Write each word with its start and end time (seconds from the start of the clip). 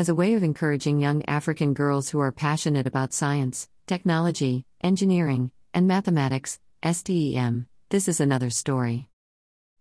As 0.00 0.08
a 0.08 0.14
way 0.14 0.32
of 0.32 0.42
encouraging 0.42 0.98
young 0.98 1.22
African 1.26 1.74
girls 1.74 2.08
who 2.08 2.20
are 2.20 2.32
passionate 2.32 2.86
about 2.86 3.12
science, 3.12 3.68
technology, 3.86 4.64
engineering, 4.82 5.50
and 5.74 5.86
mathematics, 5.86 6.58
STEM, 6.82 7.66
this 7.90 8.08
is 8.08 8.18
another 8.18 8.48
story. 8.48 9.10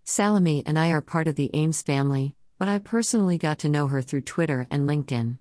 Salome 0.03 0.61
and 0.65 0.77
I 0.77 0.89
are 0.89 0.99
part 0.99 1.29
of 1.29 1.35
the 1.35 1.49
AIMS 1.53 1.83
family, 1.83 2.35
but 2.57 2.67
I 2.67 2.79
personally 2.79 3.37
got 3.37 3.59
to 3.59 3.69
know 3.69 3.87
her 3.87 4.01
through 4.01 4.23
Twitter 4.23 4.67
and 4.69 4.89
LinkedIn. 4.89 5.37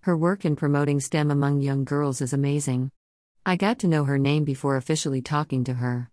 Her 0.00 0.16
work 0.16 0.44
in 0.44 0.56
promoting 0.56 0.98
STEM 0.98 1.30
among 1.30 1.60
young 1.60 1.84
girls 1.84 2.20
is 2.20 2.32
amazing. 2.32 2.90
I 3.46 3.54
got 3.54 3.78
to 3.78 3.86
know 3.86 4.06
her 4.06 4.18
name 4.18 4.42
before 4.42 4.74
officially 4.76 5.22
talking 5.22 5.62
to 5.62 5.74
her. 5.74 6.10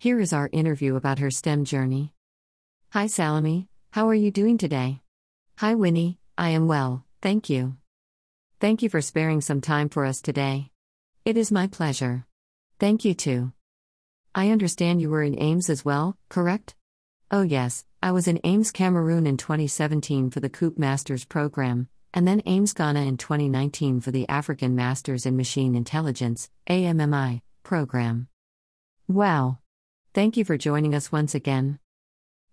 Here 0.00 0.18
is 0.18 0.32
our 0.32 0.50
interview 0.52 0.96
about 0.96 1.20
her 1.20 1.30
STEM 1.30 1.64
journey. 1.64 2.12
Hi 2.90 3.06
Salome, 3.06 3.68
how 3.92 4.08
are 4.08 4.16
you 4.16 4.32
doing 4.32 4.58
today? 4.58 5.00
Hi 5.58 5.76
Winnie, 5.76 6.18
I 6.36 6.48
am 6.48 6.66
well, 6.66 7.04
thank 7.22 7.48
you. 7.48 7.76
Thank 8.60 8.82
you 8.82 8.88
for 8.88 9.00
sparing 9.00 9.40
some 9.40 9.60
time 9.60 9.88
for 9.88 10.04
us 10.04 10.20
today. 10.20 10.70
It 11.24 11.36
is 11.36 11.52
my 11.52 11.68
pleasure. 11.68 12.26
Thank 12.78 13.04
you 13.04 13.14
too. 13.14 13.52
I 14.34 14.50
understand 14.50 15.00
you 15.00 15.08
were 15.08 15.22
in 15.22 15.38
AIMS 15.38 15.70
as 15.70 15.84
well, 15.84 16.16
correct? 16.28 16.74
Oh, 17.30 17.42
yes, 17.42 17.84
I 18.02 18.10
was 18.10 18.26
in 18.26 18.40
AIMS, 18.44 18.72
Cameroon 18.72 19.26
in 19.26 19.36
2017 19.36 20.30
for 20.30 20.40
the 20.40 20.50
COOP 20.50 20.78
Masters 20.78 21.24
program, 21.24 21.88
and 22.12 22.26
then 22.26 22.42
AIMS, 22.44 22.72
Ghana 22.72 23.02
in 23.02 23.16
2019 23.16 24.00
for 24.00 24.10
the 24.10 24.28
African 24.28 24.74
Masters 24.74 25.24
in 25.24 25.36
Machine 25.36 25.74
Intelligence 25.74 26.50
AMMI, 26.68 27.42
program. 27.62 28.28
Wow! 29.06 29.58
Thank 30.12 30.36
you 30.36 30.44
for 30.44 30.58
joining 30.58 30.94
us 30.94 31.12
once 31.12 31.34
again. 31.34 31.78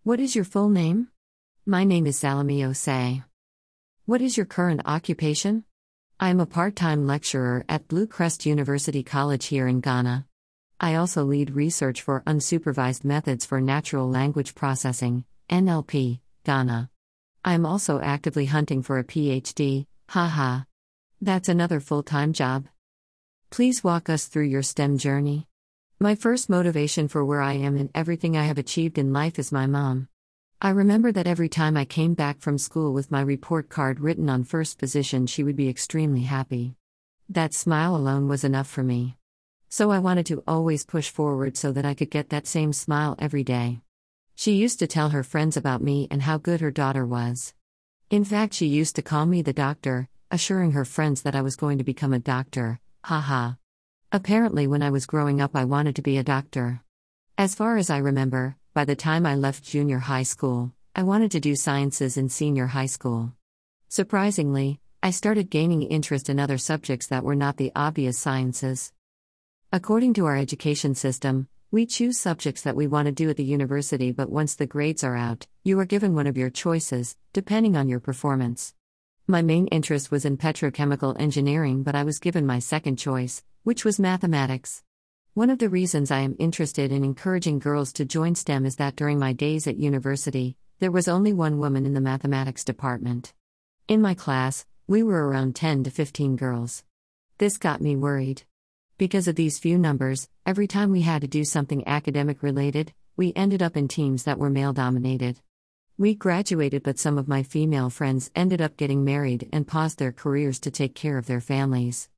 What 0.04 0.20
is 0.20 0.36
your 0.36 0.46
full 0.46 0.70
name? 0.70 1.08
My 1.66 1.84
name 1.84 2.08
is 2.08 2.20
Salome 2.20 2.62
Osei. 2.62 3.24
What 4.10 4.24
is 4.24 4.38
your 4.38 4.48
current 4.48 4.82
occupation? 4.86 5.66
I 6.20 6.32
am 6.32 6.40
a 6.40 6.48
part 6.48 6.76
time 6.76 7.06
lecturer 7.06 7.64
at 7.70 7.88
BlueCrest 7.88 8.48
University 8.48 9.04
College 9.04 9.46
here 9.46 9.68
in 9.68 9.82
Ghana. 9.82 10.26
I 10.80 10.96
also 10.96 11.24
lead 11.24 11.52
research 11.52 12.02
for 12.02 12.24
unsupervised 12.26 13.04
methods 13.04 13.46
for 13.46 13.62
natural 13.62 14.10
language 14.10 14.56
processing, 14.56 15.26
NLP, 15.52 16.22
Ghana. 16.44 16.90
I 17.46 17.54
am 17.54 17.68
also 17.68 18.02
actively 18.02 18.48
hunting 18.48 18.82
for 18.82 18.98
a 18.98 19.04
PhD, 19.04 19.86
haha. 20.08 20.62
That's 21.22 21.48
another 21.48 21.80
full 21.80 22.02
time 22.02 22.34
job. 22.34 22.66
Please 23.52 23.84
walk 23.84 24.10
us 24.10 24.26
through 24.26 24.46
your 24.46 24.64
STEM 24.64 24.98
journey. 24.98 25.46
My 26.00 26.16
first 26.16 26.50
motivation 26.50 27.10
for 27.10 27.24
where 27.24 27.42
I 27.42 27.54
am 27.54 27.78
and 27.78 27.92
everything 27.94 28.36
I 28.36 28.46
have 28.46 28.58
achieved 28.58 28.98
in 28.98 29.14
life 29.14 29.38
is 29.38 29.52
my 29.52 29.68
mom. 29.68 30.08
I 30.62 30.72
remember 30.72 31.14
that 31.14 31.26
every 31.26 31.48
time 31.48 31.78
I 31.78 31.86
came 31.86 32.16
back 32.16 32.42
from 32.42 32.58
school 32.58 32.92
with 32.92 33.12
my 33.12 33.22
report 33.22 33.70
card 33.70 34.02
written 34.02 34.30
on 34.30 34.44
first 34.44 34.78
position, 34.78 35.26
she 35.26 35.42
would 35.42 35.56
be 35.56 35.70
extremely 35.70 36.24
happy. 36.24 36.76
That 37.30 37.54
smile 37.54 37.96
alone 37.96 38.28
was 38.28 38.44
enough 38.44 38.68
for 38.68 38.84
me. 38.84 39.16
So 39.70 39.90
I 39.90 40.00
wanted 40.00 40.26
to 40.26 40.44
always 40.46 40.86
push 40.86 41.10
forward 41.10 41.56
so 41.56 41.72
that 41.72 41.86
I 41.86 41.94
could 41.94 42.12
get 42.12 42.30
that 42.32 42.46
same 42.46 42.74
smile 42.74 43.16
every 43.20 43.42
day. 43.42 43.80
She 44.36 44.52
used 44.52 44.80
to 44.80 44.88
tell 44.88 45.12
her 45.12 45.24
friends 45.24 45.56
about 45.56 45.82
me 45.82 46.10
and 46.12 46.24
how 46.24 46.38
good 46.38 46.60
her 46.60 46.72
daughter 46.72 47.06
was. 47.06 47.54
In 48.10 48.26
fact, 48.26 48.54
she 48.54 48.66
used 48.66 48.98
to 48.98 49.02
call 49.02 49.26
me 49.26 49.42
the 49.42 49.54
doctor, 49.54 50.10
assuring 50.30 50.74
her 50.74 50.84
friends 50.84 51.22
that 51.22 51.36
I 51.36 51.42
was 51.42 51.56
going 51.56 51.78
to 51.78 51.86
become 51.86 52.12
a 52.12 52.20
doctor, 52.20 52.82
haha. 53.06 53.54
Apparently, 54.12 54.68
when 54.68 54.84
I 54.84 54.90
was 54.90 55.06
growing 55.06 55.40
up, 55.40 55.56
I 55.56 55.64
wanted 55.64 55.96
to 55.96 56.02
be 56.02 56.18
a 56.18 56.24
doctor. 56.24 56.82
As 57.38 57.56
far 57.56 57.78
as 57.78 57.90
I 57.90 58.00
remember, 58.00 58.58
by 58.80 58.86
the 58.86 58.96
time 58.96 59.26
I 59.26 59.36
left 59.36 59.66
junior 59.66 60.00
high 60.00 60.24
school, 60.24 60.72
I 60.96 61.04
wanted 61.04 61.32
to 61.32 61.42
do 61.42 61.54
sciences 61.58 62.16
in 62.16 62.30
senior 62.30 62.68
high 62.68 62.86
school. 62.86 63.34
Surprisingly, 63.90 64.80
I 65.04 65.12
started 65.12 65.50
gaining 65.50 65.82
interest 65.82 66.30
in 66.30 66.40
other 66.40 66.58
subjects 66.58 67.08
that 67.08 67.26
were 67.26 67.36
not 67.36 67.58
the 67.58 67.74
obvious 67.76 68.18
sciences. 68.18 68.94
According 69.74 70.14
to 70.14 70.28
our 70.28 70.38
education 70.38 70.96
system, 70.96 71.50
we 71.72 71.86
choose 71.86 72.18
subjects 72.18 72.62
that 72.62 72.78
we 72.78 72.88
want 72.88 73.08
to 73.08 73.12
do 73.12 73.30
at 73.30 73.36
the 73.36 73.44
university, 73.44 74.14
but 74.14 74.32
once 74.32 74.56
the 74.56 74.66
grades 74.66 75.04
are 75.04 75.18
out, 75.18 75.46
you 75.66 75.78
are 75.82 75.86
given 75.86 76.16
one 76.16 76.28
of 76.28 76.38
your 76.38 76.50
choices, 76.50 77.18
depending 77.34 77.76
on 77.76 77.90
your 77.90 78.00
performance. 78.00 78.74
My 79.28 79.42
main 79.42 79.68
interest 79.68 80.10
was 80.10 80.24
in 80.24 80.38
petrochemical 80.38 81.20
engineering, 81.20 81.84
but 81.84 81.96
I 81.96 82.06
was 82.06 82.20
given 82.20 82.46
my 82.46 82.60
second 82.60 82.96
choice, 82.96 83.44
which 83.64 83.84
was 83.84 84.00
mathematics. 84.00 84.84
One 85.36 85.52
of 85.52 85.60
the 85.60 85.70
reasons 85.70 86.10
I 86.10 86.22
am 86.22 86.36
interested 86.40 86.92
in 86.92 87.04
encouraging 87.04 87.60
girls 87.60 87.94
to 87.94 88.04
join 88.04 88.34
STEM 88.34 88.66
is 88.66 88.78
that 88.78 88.96
during 88.96 89.20
my 89.20 89.32
days 89.32 89.68
at 89.68 89.78
university, 89.78 90.58
there 90.80 90.92
was 90.92 91.08
only 91.08 91.34
one 91.34 91.60
woman 91.60 91.86
in 91.86 91.94
the 91.94 92.02
mathematics 92.02 92.64
department. 92.66 93.34
In 93.88 94.02
my 94.02 94.16
class, 94.16 94.66
we 94.88 95.04
were 95.04 95.28
around 95.28 95.56
10 95.56 95.84
to 95.84 95.92
15 95.92 96.36
girls. 96.36 96.84
This 97.38 97.60
got 97.60 97.80
me 97.80 97.96
worried. 97.96 98.42
Because 98.98 99.28
of 99.28 99.36
these 99.36 99.60
few 99.60 99.78
numbers, 99.78 100.28
every 100.48 100.66
time 100.66 100.92
we 100.92 101.02
had 101.02 101.22
to 101.22 101.28
do 101.28 101.46
something 101.46 101.88
academic 101.88 102.42
related, 102.42 102.92
we 103.16 103.32
ended 103.36 103.62
up 103.62 103.78
in 103.78 103.88
teams 103.88 104.24
that 104.24 104.40
were 104.40 104.50
male 104.50 104.74
dominated. 104.74 105.40
We 105.96 106.16
graduated, 106.16 106.82
but 106.82 106.98
some 106.98 107.20
of 107.20 107.28
my 107.28 107.44
female 107.44 107.92
friends 107.92 108.32
ended 108.36 108.62
up 108.62 108.78
getting 108.78 109.06
married 109.06 109.48
and 109.54 109.68
paused 109.68 110.00
their 110.00 110.12
careers 110.12 110.60
to 110.62 110.72
take 110.72 110.96
care 110.96 111.20
of 111.20 111.28
their 111.28 111.40
families. 111.40 112.10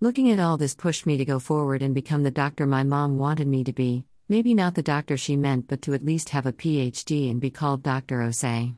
Looking 0.00 0.30
at 0.30 0.40
all 0.40 0.56
this 0.56 0.74
pushed 0.74 1.06
me 1.06 1.16
to 1.16 1.24
go 1.24 1.38
forward 1.38 1.80
and 1.80 1.94
become 1.94 2.24
the 2.24 2.30
doctor 2.30 2.66
my 2.66 2.82
mom 2.82 3.16
wanted 3.16 3.46
me 3.46 3.64
to 3.64 3.72
be, 3.72 4.04
maybe 4.28 4.52
not 4.52 4.74
the 4.74 4.82
doctor 4.82 5.16
she 5.16 5.36
meant, 5.36 5.68
but 5.68 5.82
to 5.82 5.94
at 5.94 6.04
least 6.04 6.30
have 6.30 6.46
a 6.46 6.52
PhD 6.52 7.30
and 7.30 7.40
be 7.40 7.50
called 7.50 7.82
Dr. 7.82 8.18
Osei. 8.18 8.76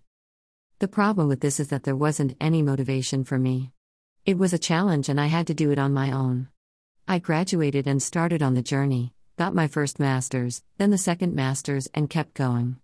The 0.78 0.88
problem 0.88 1.26
with 1.26 1.40
this 1.40 1.58
is 1.58 1.68
that 1.68 1.84
there 1.84 1.96
wasn't 1.96 2.36
any 2.40 2.62
motivation 2.62 3.24
for 3.24 3.38
me. 3.38 3.72
It 4.26 4.36
was 4.36 4.52
a 4.52 4.58
challenge 4.58 5.08
and 5.08 5.20
I 5.20 5.26
had 5.26 5.46
to 5.46 5.54
do 5.54 5.70
it 5.70 5.78
on 5.78 5.94
my 5.94 6.12
own. 6.12 6.48
I 7.08 7.18
graduated 7.18 7.86
and 7.86 8.02
started 8.02 8.42
on 8.42 8.54
the 8.54 8.62
journey, 8.62 9.14
got 9.38 9.54
my 9.54 9.68
first 9.68 9.98
master's, 9.98 10.62
then 10.76 10.90
the 10.90 10.98
second 10.98 11.34
master's, 11.34 11.88
and 11.94 12.10
kept 12.10 12.34
going. 12.34 12.76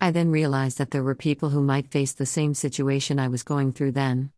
I 0.00 0.12
then 0.12 0.30
realized 0.30 0.78
that 0.78 0.92
there 0.92 1.02
were 1.02 1.14
people 1.14 1.50
who 1.50 1.62
might 1.62 1.90
face 1.90 2.12
the 2.12 2.26
same 2.26 2.54
situation 2.54 3.18
I 3.18 3.28
was 3.28 3.42
going 3.42 3.72
through 3.72 3.92
then. 3.92 4.30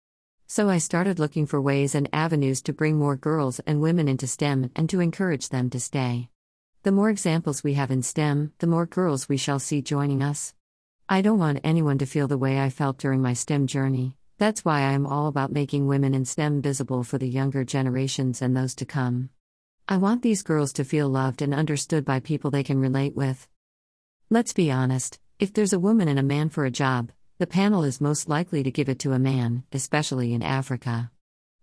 So 0.55 0.69
I 0.69 0.79
started 0.79 1.19
looking 1.19 1.47
for 1.47 1.61
ways 1.61 1.97
and 1.97 2.09
avenues 2.13 2.63
to 2.63 2.73
bring 2.73 2.97
more 2.97 3.17
girls 3.17 3.59
and 3.67 3.81
women 3.81 4.07
into 4.07 4.29
STEM 4.29 4.71
and 4.77 4.89
to 4.89 5.01
encourage 5.01 5.49
them 5.49 5.69
to 5.71 5.81
stay. 5.81 6.29
The 6.85 6.93
more 6.93 7.11
examples 7.11 7.65
we 7.65 7.75
have 7.75 7.91
in 7.91 8.03
STEM, 8.03 8.53
the 8.61 8.69
more 8.69 8.87
girls 8.87 9.29
we 9.29 9.37
shall 9.37 9.59
see 9.59 9.83
joining 9.83 10.23
us. 10.23 10.55
I 11.09 11.23
don't 11.23 11.41
want 11.41 11.59
anyone 11.65 11.99
to 11.99 12.07
feel 12.07 12.29
the 12.29 12.39
way 12.39 12.61
I 12.61 12.71
felt 12.71 12.99
during 12.99 13.21
my 13.21 13.33
STEM 13.33 13.67
journey. 13.67 14.17
That's 14.39 14.65
why 14.65 14.83
I 14.83 14.93
am 14.93 15.09
all 15.09 15.27
about 15.27 15.51
making 15.51 15.89
women 15.89 16.15
in 16.15 16.25
STEM 16.25 16.63
visible 16.63 17.03
for 17.03 17.19
the 17.19 17.29
younger 17.29 17.65
generations 17.65 18.41
and 18.41 18.57
those 18.57 18.77
to 18.77 18.87
come. 18.87 19.31
I 19.89 19.97
want 19.97 20.23
these 20.23 20.45
girls 20.45 20.73
to 20.75 20.85
feel 20.85 21.09
loved 21.09 21.43
and 21.43 21.53
understood 21.53 22.05
by 22.05 22.21
people 22.21 22.53
they 22.53 22.63
can 22.63 22.79
relate 22.79 23.17
with. 23.17 23.49
Let's 24.31 24.53
be 24.53 24.71
honest 24.71 25.19
if 25.41 25.53
there's 25.53 25.73
a 25.73 25.81
woman 25.81 26.07
and 26.07 26.21
a 26.21 26.23
man 26.23 26.49
for 26.49 26.65
a 26.65 26.71
job, 26.71 27.11
the 27.39 27.47
panel 27.47 27.85
is 27.85 28.01
most 28.01 28.29
likely 28.29 28.63
to 28.63 28.71
give 28.71 28.89
it 28.89 28.99
to 29.01 29.13
a 29.13 29.19
man, 29.19 29.65
especially 29.73 30.33
in 30.33 30.43
Africa. 30.43 31.11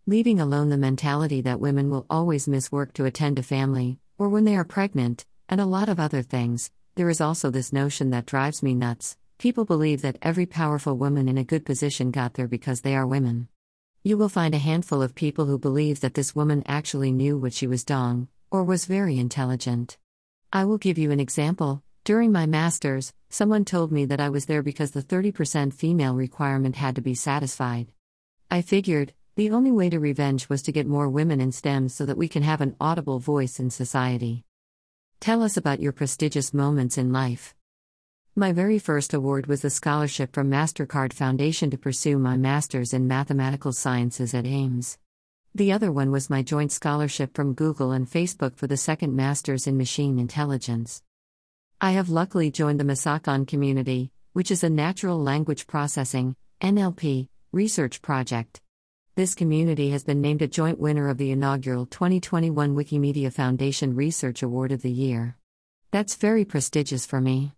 Leaving 0.05 0.39
alone 0.39 0.69
the 0.69 0.77
mentality 0.77 1.41
that 1.41 1.59
women 1.59 1.89
will 1.89 2.05
always 2.09 2.47
miss 2.47 2.71
work 2.71 2.93
to 2.93 3.05
attend 3.05 3.37
to 3.37 3.43
family, 3.43 3.99
or 4.17 4.29
when 4.29 4.45
they 4.45 4.55
are 4.55 4.63
pregnant, 4.63 5.25
and 5.49 5.61
a 5.61 5.65
lot 5.65 5.89
of 5.89 5.99
other 5.99 6.21
things, 6.21 6.71
there 6.95 7.09
is 7.09 7.21
also 7.21 7.49
this 7.49 7.71
notion 7.71 8.09
that 8.09 8.25
drives 8.25 8.61
me 8.61 8.75
nuts 8.75 9.17
People 9.41 9.65
believe 9.65 10.03
that 10.03 10.19
every 10.21 10.45
powerful 10.45 10.95
woman 10.95 11.27
in 11.27 11.35
a 11.35 11.43
good 11.43 11.65
position 11.65 12.11
got 12.11 12.35
there 12.35 12.47
because 12.47 12.81
they 12.81 12.95
are 12.95 13.07
women. 13.07 13.47
You 14.03 14.15
will 14.15 14.29
find 14.29 14.53
a 14.53 14.59
handful 14.59 15.01
of 15.01 15.15
people 15.15 15.47
who 15.47 15.57
believe 15.57 16.01
that 16.01 16.13
this 16.13 16.35
woman 16.35 16.61
actually 16.67 17.11
knew 17.11 17.39
what 17.39 17.51
she 17.51 17.65
was 17.65 17.83
doing, 17.83 18.27
or 18.51 18.63
was 18.63 18.85
very 18.85 19.17
intelligent. 19.17 19.97
I 20.53 20.65
will 20.65 20.77
give 20.77 20.99
you 20.99 21.09
an 21.09 21.19
example. 21.19 21.81
During 22.03 22.31
my 22.31 22.47
master's, 22.47 23.13
someone 23.29 23.63
told 23.63 23.91
me 23.91 24.06
that 24.06 24.19
I 24.19 24.29
was 24.29 24.47
there 24.47 24.63
because 24.63 24.89
the 24.89 25.03
30% 25.03 25.72
female 25.72 26.16
requirement 26.16 26.75
had 26.75 26.95
to 26.95 27.01
be 27.01 27.13
satisfied. 27.13 27.91
I 28.50 28.63
figured, 28.63 29.13
the 29.35 29.51
only 29.51 29.72
way 29.72 29.88
to 29.91 30.00
revenge 30.00 30.49
was 30.49 30.64
to 30.64 30.72
get 30.72 30.87
more 30.87 31.08
women 31.08 31.40
in 31.40 31.52
STEM 31.52 31.90
so 31.90 32.08
that 32.08 32.17
we 32.17 32.28
can 32.28 32.41
have 32.41 32.59
an 32.59 32.75
audible 32.81 33.20
voice 33.20 33.59
in 33.59 33.70
society. 33.70 34.43
Tell 35.20 35.43
us 35.43 35.58
about 35.58 35.79
your 35.79 35.91
prestigious 35.91 36.55
moments 36.55 36.97
in 36.97 37.14
life. 37.14 37.53
My 38.35 38.52
very 38.52 38.79
first 38.79 39.14
award 39.14 39.46
was 39.46 39.61
the 39.61 39.70
scholarship 39.70 40.34
from 40.34 40.49
MasterCard 40.49 41.14
Foundation 41.14 41.70
to 41.70 41.78
pursue 41.78 42.17
my 42.17 42.35
master's 42.35 42.93
in 42.93 43.08
mathematical 43.08 43.73
sciences 43.73 44.34
at 44.34 44.47
AIMS. 44.47 44.97
The 45.53 45.72
other 45.72 45.91
one 45.91 46.09
was 46.11 46.31
my 46.31 46.41
joint 46.41 46.72
scholarship 46.72 47.35
from 47.35 47.53
Google 47.53 47.91
and 47.91 48.09
Facebook 48.09 48.55
for 48.55 48.66
the 48.66 48.75
second 48.75 49.16
master's 49.16 49.67
in 49.67 49.78
machine 49.78 50.17
intelligence. 50.17 51.03
I 51.83 51.93
have 51.93 52.09
luckily 52.09 52.51
joined 52.51 52.79
the 52.79 52.83
Masakhane 52.83 53.47
community, 53.47 54.11
which 54.33 54.51
is 54.51 54.63
a 54.63 54.69
natural 54.69 55.19
language 55.19 55.66
processing 55.66 56.35
NLP 56.61 57.28
research 57.51 58.03
project. 58.03 58.61
This 59.16 59.33
community 59.33 59.89
has 59.89 60.03
been 60.03 60.22
named 60.22 60.43
a 60.43 60.47
joint 60.47 60.78
winner 60.78 61.09
of 61.09 61.17
the 61.17 61.31
inaugural 61.31 61.87
2021 61.87 62.75
Wikimedia 62.75 63.33
Foundation 63.33 63.95
Research 63.95 64.43
Award 64.43 64.72
of 64.72 64.83
the 64.83 64.91
Year. 64.91 65.37
That's 65.89 66.13
very 66.13 66.45
prestigious 66.45 67.07
for 67.07 67.19
me. 67.19 67.53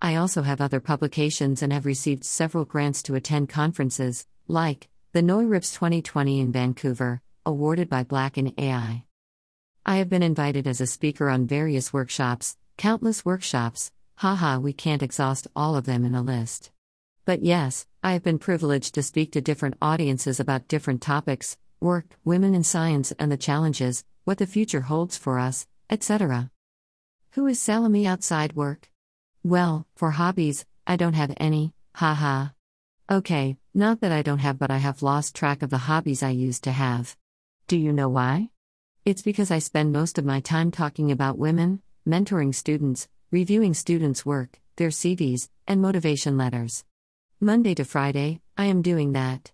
I 0.00 0.14
also 0.14 0.42
have 0.42 0.60
other 0.60 0.78
publications 0.78 1.60
and 1.60 1.72
have 1.72 1.84
received 1.84 2.24
several 2.24 2.64
grants 2.64 3.02
to 3.02 3.16
attend 3.16 3.48
conferences, 3.48 4.24
like 4.46 4.88
the 5.12 5.20
NeurIPS 5.20 5.74
2020 5.74 6.38
in 6.38 6.52
Vancouver, 6.52 7.22
awarded 7.44 7.88
by 7.88 8.04
Black 8.04 8.38
in 8.38 8.54
AI. 8.56 9.02
I 9.84 9.96
have 9.96 10.08
been 10.08 10.22
invited 10.22 10.68
as 10.68 10.80
a 10.80 10.86
speaker 10.86 11.28
on 11.28 11.48
various 11.48 11.92
workshops, 11.92 12.56
countless 12.76 13.24
workshops, 13.24 13.90
haha, 14.16 14.58
we 14.58 14.72
can't 14.72 15.02
exhaust 15.02 15.46
all 15.54 15.76
of 15.76 15.86
them 15.86 16.04
in 16.04 16.14
a 16.14 16.22
list. 16.22 16.70
But 17.24 17.42
yes, 17.42 17.86
I 18.02 18.12
have 18.12 18.22
been 18.22 18.38
privileged 18.38 18.94
to 18.94 19.02
speak 19.02 19.32
to 19.32 19.40
different 19.40 19.76
audiences 19.80 20.38
about 20.40 20.68
different 20.68 21.00
topics 21.00 21.56
work, 21.80 22.16
women 22.24 22.54
in 22.54 22.64
science 22.64 23.12
and 23.18 23.30
the 23.30 23.36
challenges, 23.36 24.04
what 24.24 24.38
the 24.38 24.46
future 24.46 24.82
holds 24.82 25.18
for 25.18 25.38
us, 25.38 25.66
etc. 25.90 26.50
Who 27.32 27.46
is 27.46 27.60
Salome 27.60 28.06
outside 28.06 28.54
work? 28.54 28.90
Well, 29.42 29.86
for 29.94 30.12
hobbies, 30.12 30.64
I 30.86 30.96
don't 30.96 31.14
have 31.14 31.34
any, 31.36 31.74
haha. 31.94 32.48
Okay, 33.10 33.58
not 33.74 34.00
that 34.00 34.12
I 34.12 34.22
don't 34.22 34.38
have, 34.38 34.58
but 34.58 34.70
I 34.70 34.78
have 34.78 35.02
lost 35.02 35.34
track 35.34 35.62
of 35.62 35.68
the 35.68 35.78
hobbies 35.78 36.22
I 36.22 36.30
used 36.30 36.64
to 36.64 36.72
have. 36.72 37.16
Do 37.66 37.76
you 37.76 37.92
know 37.92 38.08
why? 38.08 38.48
It's 39.04 39.20
because 39.20 39.50
I 39.50 39.58
spend 39.58 39.92
most 39.92 40.16
of 40.16 40.24
my 40.24 40.40
time 40.40 40.70
talking 40.70 41.12
about 41.12 41.36
women, 41.36 41.82
mentoring 42.06 42.54
students, 42.54 43.08
reviewing 43.30 43.72
students' 43.72 44.26
work, 44.26 44.60
their 44.76 44.90
CVs, 44.90 45.48
and 45.66 45.80
motivation 45.80 46.36
letters. 46.36 46.84
Monday 47.40 47.74
to 47.74 47.84
Friday, 47.84 48.40
I 48.58 48.66
am 48.66 48.82
doing 48.82 49.12
that. 49.12 49.52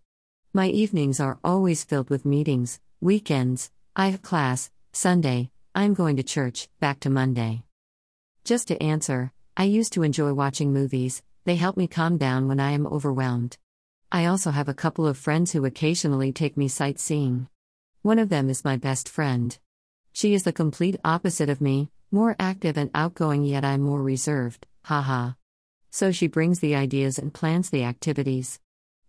My 0.52 0.66
evenings 0.66 1.20
are 1.20 1.38
always 1.44 1.84
filled 1.84 2.10
with 2.10 2.24
meetings, 2.24 2.80
weekends, 3.00 3.70
I 3.94 4.08
have 4.08 4.22
class, 4.22 4.70
Sunday, 4.92 5.50
I'm 5.76 5.94
going 5.94 6.16
to 6.16 6.24
church, 6.24 6.68
back 6.80 6.98
to 7.00 7.10
Monday. 7.10 7.62
Just 8.44 8.66
to 8.68 8.82
answer, 8.82 9.32
I 9.56 9.64
used 9.64 9.92
to 9.92 10.02
enjoy 10.02 10.32
watching 10.32 10.72
movies, 10.72 11.22
they 11.44 11.54
help 11.54 11.76
me 11.76 11.86
calm 11.86 12.18
down 12.18 12.48
when 12.48 12.58
I 12.58 12.72
am 12.72 12.86
overwhelmed. 12.86 13.58
I 14.10 14.26
also 14.26 14.50
have 14.50 14.68
a 14.68 14.74
couple 14.74 15.06
of 15.06 15.16
friends 15.16 15.52
who 15.52 15.64
occasionally 15.64 16.32
take 16.32 16.56
me 16.56 16.66
sightseeing. 16.66 17.48
One 18.02 18.18
of 18.18 18.28
them 18.28 18.50
is 18.50 18.64
my 18.64 18.76
best 18.76 19.08
friend. 19.08 19.56
She 20.12 20.34
is 20.34 20.42
the 20.42 20.52
complete 20.52 20.98
opposite 21.04 21.48
of 21.48 21.60
me, 21.60 21.90
more 22.10 22.36
active 22.38 22.76
and 22.76 22.90
outgoing, 22.94 23.44
yet 23.44 23.64
I'm 23.64 23.80
more 23.82 24.02
reserved, 24.02 24.66
haha. 24.84 25.32
So 25.90 26.12
she 26.12 26.26
brings 26.26 26.60
the 26.60 26.74
ideas 26.74 27.18
and 27.18 27.34
plans 27.34 27.70
the 27.70 27.84
activities. 27.84 28.60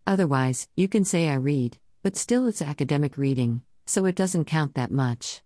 Otherwise, 0.05 0.67
you 0.75 0.87
can 0.87 1.05
say 1.05 1.29
I 1.29 1.35
read, 1.35 1.77
but 2.03 2.17
still 2.17 2.47
it's 2.47 2.61
academic 2.61 3.17
reading, 3.17 3.61
so 3.85 4.05
it 4.05 4.15
doesn't 4.15 4.45
count 4.45 4.75
that 4.75 4.91
much. 4.91 5.41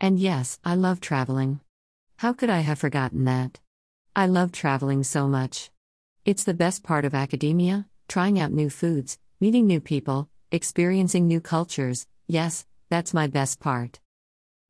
And 0.00 0.18
yes, 0.18 0.58
I 0.64 0.74
love 0.74 1.00
traveling. 1.00 1.60
How 2.18 2.32
could 2.32 2.50
I 2.50 2.60
have 2.60 2.78
forgotten 2.78 3.24
that? 3.24 3.60
I 4.14 4.26
love 4.26 4.52
traveling 4.52 5.04
so 5.04 5.28
much. 5.28 5.70
It's 6.24 6.44
the 6.44 6.54
best 6.54 6.82
part 6.82 7.04
of 7.04 7.14
academia, 7.14 7.86
trying 8.08 8.38
out 8.38 8.52
new 8.52 8.70
foods, 8.70 9.18
meeting 9.40 9.66
new 9.66 9.80
people, 9.80 10.28
experiencing 10.50 11.26
new 11.26 11.40
cultures, 11.40 12.06
Yes, 12.30 12.64
that's 12.88 13.12
my 13.12 13.26
best 13.26 13.58
part. 13.58 13.98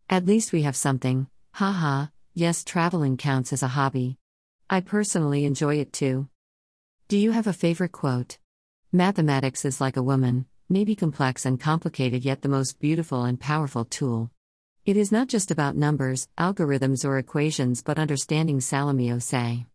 At 0.09 0.25
least 0.25 0.51
we 0.51 0.63
have 0.63 0.75
something, 0.75 1.27
haha, 1.61 2.07
yes, 2.33 2.65
traveling 2.65 3.19
counts 3.19 3.53
as 3.53 3.63
a 3.63 3.69
hobby. 3.69 4.17
I 4.71 4.81
personally 4.81 5.45
enjoy 5.45 5.75
it 5.77 5.93
too. 5.93 6.27
Do 7.07 7.19
you 7.19 7.33
have 7.33 7.47
a 7.47 7.53
favorite 7.53 7.93
quote? 7.93 8.39
Mathematics 8.93 9.67
is 9.67 9.79
like 9.79 9.99
a 9.99 10.03
woman, 10.03 10.47
maybe 10.71 10.97
complex 10.97 11.45
and 11.45 11.61
complicated, 11.61 12.25
yet 12.25 12.41
the 12.41 12.49
most 12.49 12.81
beautiful 12.81 13.25
and 13.25 13.39
powerful 13.39 13.85
tool. 13.85 14.31
It 14.87 14.97
is 14.97 15.13
not 15.13 15.29
just 15.29 15.51
about 15.51 15.77
numbers, 15.77 16.29
algorithms, 16.39 17.05
or 17.05 17.19
equations, 17.19 17.83
but 17.83 17.99
understanding 17.99 18.63
Salome 18.63 19.21
say. 19.21 19.67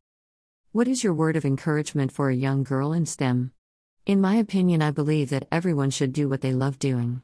What 0.71 0.87
is 0.87 1.03
your 1.03 1.13
word 1.13 1.35
of 1.35 1.45
encouragement 1.45 2.11
for 2.11 2.31
a 2.31 2.35
young 2.35 2.63
girl 2.63 2.93
in 2.93 3.05
STEM? 3.05 3.51
In 4.07 4.19
my 4.19 4.37
opinion, 4.37 4.81
I 4.81 4.89
believe 4.89 5.29
that 5.29 5.47
everyone 5.51 5.91
should 5.91 6.13
do 6.13 6.29
what 6.29 6.41
they 6.41 6.51
love 6.51 6.79
doing. 6.79 7.21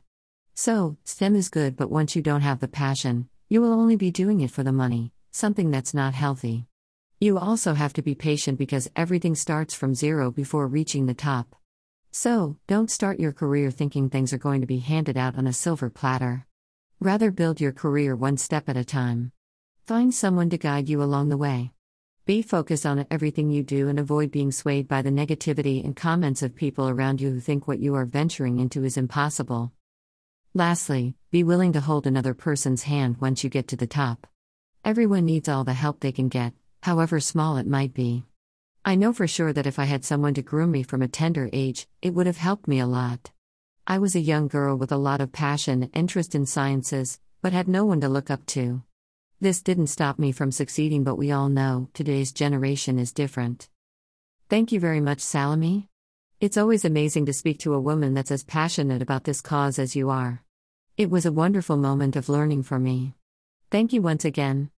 So, 0.54 0.98
STEM 1.04 1.36
is 1.36 1.50
good, 1.50 1.75
but 1.75 1.90
once 1.90 2.16
you 2.16 2.22
don't 2.22 2.42
have 2.42 2.60
the 2.60 2.68
passion, 2.68 3.28
you 3.51 3.62
will 3.62 3.74
only 3.74 3.98
be 3.98 4.12
doing 4.12 4.39
it 4.39 4.50
for 4.50 4.63
the 4.63 4.71
money, 4.71 5.12
something 5.31 5.71
that's 5.71 5.94
not 5.94 6.13
healthy. 6.13 6.68
You 7.19 7.38
also 7.38 7.74
have 7.74 7.92
to 7.95 8.01
be 8.01 8.15
patient 8.15 8.57
because 8.57 8.89
everything 8.95 9.36
starts 9.36 9.74
from 9.74 9.94
zero 9.94 10.31
before 10.31 10.68
reaching 10.68 11.06
the 11.06 11.13
top. 11.13 11.53
So, 12.12 12.56
don't 12.68 12.89
start 12.89 13.19
your 13.19 13.33
career 13.33 13.69
thinking 13.69 14.09
things 14.09 14.31
are 14.31 14.38
going 14.38 14.62
to 14.62 14.68
be 14.68 14.80
handed 14.80 15.18
out 15.18 15.38
on 15.38 15.48
a 15.48 15.51
silver 15.51 15.89
platter. 15.89 16.48
Rather, 17.01 17.30
build 17.30 17.59
your 17.59 17.74
career 17.74 18.15
one 18.15 18.38
step 18.38 18.69
at 18.69 18.77
a 18.77 18.86
time. 18.86 19.33
Find 19.86 20.13
someone 20.13 20.50
to 20.51 20.57
guide 20.57 20.88
you 20.88 21.03
along 21.03 21.27
the 21.27 21.36
way. 21.36 21.74
Be 22.25 22.42
focused 22.42 22.86
on 22.86 23.06
everything 23.12 23.50
you 23.50 23.63
do 23.63 23.89
and 23.89 24.00
avoid 24.00 24.31
being 24.31 24.53
swayed 24.53 24.88
by 24.88 25.01
the 25.01 25.09
negativity 25.09 25.83
and 25.83 25.94
comments 25.94 26.42
of 26.42 26.56
people 26.56 26.88
around 26.88 27.19
you 27.19 27.31
who 27.31 27.42
think 27.42 27.68
what 27.68 27.80
you 27.80 27.95
are 27.95 28.06
venturing 28.06 28.59
into 28.59 28.86
is 28.86 28.95
impossible. 28.95 29.74
Lastly, 30.53 31.15
be 31.31 31.45
willing 31.45 31.71
to 31.74 31.80
hold 31.80 32.06
another 32.06 32.33
person's 32.33 32.83
hand 32.83 33.21
once 33.21 33.42
you 33.42 33.50
get 33.50 33.69
to 33.69 33.77
the 33.77 33.88
top. 33.88 34.27
Everyone 34.83 35.24
needs 35.24 35.48
all 35.48 35.63
the 35.63 35.71
help 35.71 36.01
they 36.01 36.12
can 36.12 36.27
get, 36.27 36.51
however 36.83 37.21
small 37.21 37.56
it 37.56 37.65
might 37.65 37.94
be. 37.94 38.25
I 38.83 38.95
know 38.95 39.13
for 39.13 39.27
sure 39.27 39.53
that 39.53 39.65
if 39.65 39.80
I 39.80 39.86
had 39.86 40.03
someone 40.03 40.33
to 40.33 40.42
groom 40.42 40.71
me 40.71 40.83
from 40.83 41.01
a 41.01 41.07
tender 41.07 41.50
age, 41.53 41.88
it 42.01 42.13
would 42.13 42.25
have 42.25 42.36
helped 42.36 42.68
me 42.68 42.80
a 42.80 42.86
lot. 42.86 43.31
I 43.88 44.00
was 44.00 44.13
a 44.13 44.19
young 44.19 44.50
girl 44.50 44.75
with 44.75 44.92
a 44.92 44.98
lot 44.98 45.21
of 45.21 45.31
passion 45.31 45.83
and 45.83 45.92
interest 45.95 46.36
in 46.36 46.45
sciences, 46.45 47.21
but 47.42 47.53
had 47.53 47.69
no 47.69 47.86
one 47.86 48.01
to 48.01 48.09
look 48.09 48.30
up 48.30 48.45
to. 48.48 48.83
This 49.39 49.62
didn't 49.62 49.88
stop 49.88 50.19
me 50.19 50.33
from 50.33 50.51
succeeding, 50.51 51.06
but 51.06 51.15
we 51.15 51.31
all 51.31 51.48
know 51.48 51.88
today's 51.94 52.33
generation 52.33 53.00
is 53.00 53.13
different. 53.13 53.69
Thank 54.50 54.74
you 54.74 54.81
very 54.81 55.00
much, 55.00 55.21
Salome. 55.21 55.90
It's 56.41 56.57
always 56.57 56.85
amazing 56.85 57.27
to 57.27 57.33
speak 57.33 57.59
to 57.59 57.75
a 57.75 57.79
woman 57.79 58.15
that's 58.15 58.31
as 58.31 58.43
passionate 58.43 59.03
about 59.03 59.25
this 59.25 59.41
cause 59.41 59.77
as 59.77 59.95
you 59.95 60.09
are. 60.09 60.41
It 60.97 61.11
was 61.11 61.27
a 61.27 61.31
wonderful 61.31 61.77
moment 61.77 62.15
of 62.15 62.29
learning 62.29 62.63
for 62.63 62.79
me. 62.79 63.13
Thank 63.69 63.93
you 63.93 64.01
once 64.01 64.25
again. 64.25 64.69